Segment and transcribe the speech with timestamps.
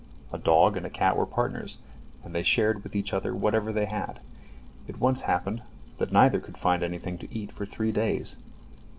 [0.33, 1.77] A dog and a cat were partners,
[2.23, 4.19] and they shared with each other whatever they had.
[4.87, 5.61] It once happened
[5.99, 8.39] that neither could find anything to eat for three days.